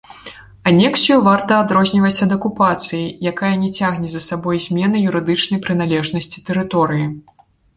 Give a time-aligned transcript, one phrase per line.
[0.69, 3.03] Анексію варта адрозніваць ад акупацыі,
[3.33, 7.05] якая не цягне за сабой змены юрыдычнай прыналежнасці тэрыторыі.